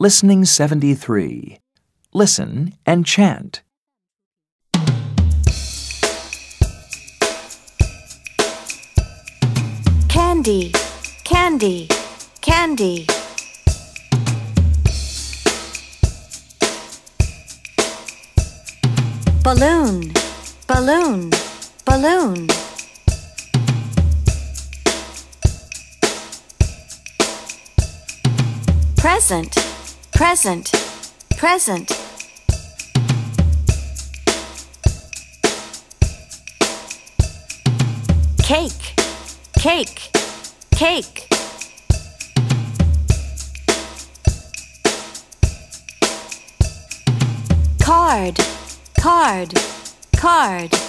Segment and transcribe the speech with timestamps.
[0.00, 1.60] Listening 73.
[2.12, 3.62] Listen and chant.
[10.08, 10.72] Candy,
[11.22, 11.88] candy,
[12.40, 13.06] candy.
[19.44, 20.12] Balloon,
[20.66, 21.30] balloon,
[21.84, 22.48] balloon.
[28.96, 29.73] Present,
[30.14, 30.70] present,
[31.36, 31.90] present.
[38.38, 38.94] Cake,
[39.58, 40.10] cake,
[40.70, 41.26] cake.
[47.80, 48.38] Card,
[48.96, 49.54] card,
[50.16, 50.83] card.